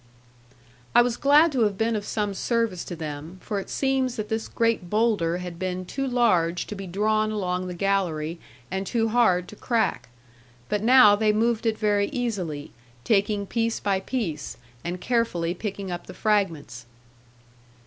I 0.95 1.03
was 1.03 1.15
glad 1.15 1.51
to 1.51 1.59
have 1.61 1.77
been 1.77 1.95
of 1.95 2.05
some 2.05 2.33
service 2.33 2.83
to 2.85 2.95
them; 2.95 3.37
for 3.39 3.59
it 3.59 3.69
seems 3.69 4.15
that 4.15 4.29
this 4.29 4.47
great 4.47 4.89
boulder 4.89 5.37
had 5.37 5.59
been 5.59 5.85
too 5.85 6.07
large 6.07 6.65
to 6.65 6.75
be 6.75 6.87
drawn 6.87 7.29
along 7.31 7.67
the 7.67 7.75
gallery 7.75 8.39
and 8.71 8.87
too 8.87 9.09
hard 9.09 9.47
to 9.49 9.55
crack. 9.55 10.09
But 10.69 10.81
now 10.81 11.15
they 11.15 11.31
moved 11.31 11.67
it 11.67 11.77
very 11.77 12.07
easily, 12.07 12.71
taking 13.03 13.45
piece 13.45 13.79
by 13.79 13.99
piece, 13.99 14.57
and 14.83 14.99
carefully 14.99 15.53
picking 15.53 15.91
up 15.91 16.07
the 16.07 16.15
fragments. 16.15 16.87